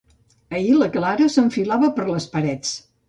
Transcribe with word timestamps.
Ahir 0.59 0.71
la 0.79 0.87
Clara 0.95 1.27
s'enfilava 1.35 1.91
per 1.99 2.09
les 2.11 2.27
parets. 2.37 2.73